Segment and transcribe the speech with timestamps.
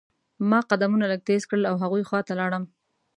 [0.49, 2.63] ما قدمونه لږ تیز کړل او هغوی خوا ته لاړم.